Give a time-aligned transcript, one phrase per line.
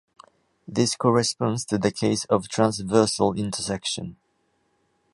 [0.67, 4.17] This corresponds to the case of "transversal intersection".